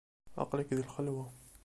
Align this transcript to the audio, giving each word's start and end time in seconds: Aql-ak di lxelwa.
Aql-ak 0.41 0.69
di 0.77 0.83
lxelwa. 0.83 1.25